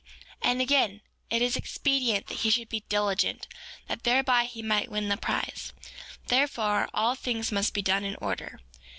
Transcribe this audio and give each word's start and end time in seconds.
And 0.41 0.61
again, 0.61 1.01
it 1.29 1.43
is 1.43 1.55
expedient 1.55 2.25
that 2.25 2.39
he 2.39 2.49
should 2.49 2.69
be 2.69 2.83
diligent, 2.89 3.47
that 3.85 4.01
thereby 4.01 4.45
he 4.45 4.63
might 4.63 4.89
win 4.89 5.09
the 5.09 5.15
prize; 5.15 5.73
therefore, 6.25 6.89
all 6.91 7.13
things 7.13 7.51
must 7.51 7.75
be 7.75 7.83
done 7.83 8.03
in 8.03 8.15
order. 8.15 8.59